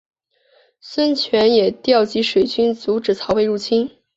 [0.79, 4.01] 孙权也调集水军阻止曹魏入侵。